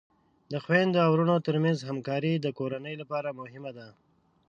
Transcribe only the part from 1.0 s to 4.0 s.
او ورونو ترمنځ همکاری د کورنۍ لپاره مهمه ده.